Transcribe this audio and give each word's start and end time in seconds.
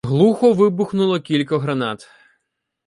Глухо 0.07 0.53
вибухнуло 0.53 1.19
кілька 1.19 1.57
гранат. 1.59 2.09